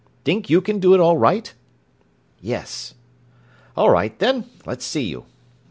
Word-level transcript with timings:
"Think 0.25 0.49
you 0.49 0.61
can 0.61 0.79
do 0.79 0.95
it 0.95 0.99
all 0.99 1.15
right?" 1.17 1.53
"Yes." 2.39 2.95
"All 3.77 3.91
right 3.91 4.17
then, 4.17 4.49
let's 4.65 4.83
see 4.83 5.03
you." 5.03 5.27